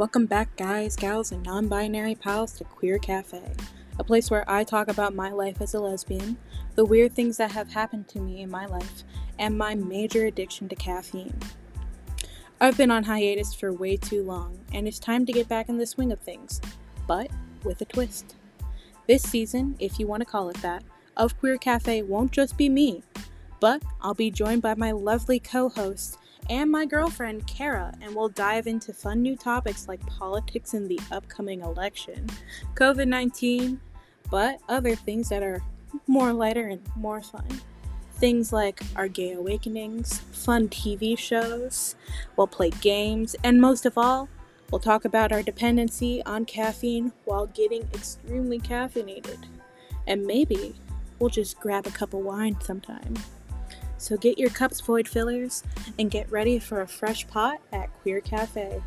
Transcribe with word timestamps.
Welcome 0.00 0.24
back, 0.24 0.56
guys, 0.56 0.96
gals, 0.96 1.30
and 1.30 1.44
non 1.44 1.68
binary 1.68 2.14
pals, 2.14 2.54
to 2.54 2.64
Queer 2.64 2.96
Cafe, 2.96 3.42
a 3.98 4.02
place 4.02 4.30
where 4.30 4.50
I 4.50 4.64
talk 4.64 4.88
about 4.88 5.14
my 5.14 5.30
life 5.30 5.60
as 5.60 5.74
a 5.74 5.78
lesbian, 5.78 6.38
the 6.74 6.86
weird 6.86 7.12
things 7.12 7.36
that 7.36 7.52
have 7.52 7.74
happened 7.74 8.08
to 8.08 8.18
me 8.18 8.40
in 8.40 8.50
my 8.50 8.64
life, 8.64 9.04
and 9.38 9.58
my 9.58 9.74
major 9.74 10.24
addiction 10.24 10.70
to 10.70 10.74
caffeine. 10.74 11.38
I've 12.62 12.78
been 12.78 12.90
on 12.90 13.04
hiatus 13.04 13.52
for 13.52 13.74
way 13.74 13.98
too 13.98 14.22
long, 14.22 14.60
and 14.72 14.88
it's 14.88 14.98
time 14.98 15.26
to 15.26 15.34
get 15.34 15.48
back 15.48 15.68
in 15.68 15.76
the 15.76 15.84
swing 15.84 16.12
of 16.12 16.20
things, 16.20 16.62
but 17.06 17.30
with 17.62 17.82
a 17.82 17.84
twist. 17.84 18.36
This 19.06 19.22
season, 19.22 19.76
if 19.80 20.00
you 20.00 20.06
want 20.06 20.22
to 20.22 20.26
call 20.26 20.48
it 20.48 20.62
that, 20.62 20.82
of 21.18 21.38
Queer 21.38 21.58
Cafe 21.58 22.04
won't 22.04 22.32
just 22.32 22.56
be 22.56 22.70
me, 22.70 23.02
but 23.60 23.82
I'll 24.00 24.14
be 24.14 24.30
joined 24.30 24.62
by 24.62 24.76
my 24.76 24.92
lovely 24.92 25.38
co 25.38 25.68
host 25.68 26.16
and 26.50 26.68
my 26.68 26.84
girlfriend, 26.84 27.46
Kara, 27.46 27.94
and 28.02 28.14
we'll 28.14 28.28
dive 28.28 28.66
into 28.66 28.92
fun 28.92 29.22
new 29.22 29.36
topics 29.36 29.86
like 29.86 30.04
politics 30.06 30.74
in 30.74 30.88
the 30.88 30.98
upcoming 31.12 31.60
election, 31.60 32.28
COVID 32.74 33.06
19, 33.06 33.80
but 34.30 34.60
other 34.68 34.96
things 34.96 35.28
that 35.28 35.44
are 35.44 35.62
more 36.08 36.32
lighter 36.32 36.66
and 36.66 36.82
more 36.96 37.22
fun. 37.22 37.46
Things 38.14 38.52
like 38.52 38.82
our 38.96 39.06
gay 39.06 39.32
awakenings, 39.32 40.18
fun 40.32 40.68
TV 40.68 41.16
shows, 41.16 41.94
we'll 42.36 42.48
play 42.48 42.70
games, 42.70 43.36
and 43.44 43.60
most 43.60 43.86
of 43.86 43.96
all, 43.96 44.28
we'll 44.72 44.80
talk 44.80 45.04
about 45.04 45.30
our 45.30 45.44
dependency 45.44 46.20
on 46.26 46.44
caffeine 46.44 47.12
while 47.26 47.46
getting 47.46 47.82
extremely 47.94 48.58
caffeinated. 48.58 49.38
And 50.08 50.26
maybe 50.26 50.74
we'll 51.20 51.30
just 51.30 51.60
grab 51.60 51.86
a 51.86 51.90
cup 51.92 52.12
of 52.12 52.20
wine 52.20 52.60
sometime. 52.60 53.14
So 54.00 54.16
get 54.16 54.38
your 54.38 54.48
cups 54.48 54.80
void 54.80 55.06
fillers 55.06 55.62
and 55.98 56.10
get 56.10 56.32
ready 56.32 56.58
for 56.58 56.80
a 56.80 56.88
fresh 56.88 57.28
pot 57.28 57.60
at 57.70 57.90
Queer 58.00 58.22
Cafe. 58.22 58.82